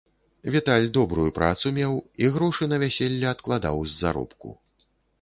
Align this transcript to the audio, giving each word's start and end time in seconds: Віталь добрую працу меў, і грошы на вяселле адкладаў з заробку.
Віталь 0.53 0.87
добрую 0.97 1.25
працу 1.35 1.73
меў, 1.77 1.93
і 2.25 2.33
грошы 2.39 2.71
на 2.73 2.83
вяселле 2.87 3.31
адкладаў 3.37 3.75
з 3.93 4.03
заробку. 4.03 4.61